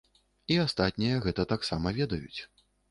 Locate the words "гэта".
1.29-1.47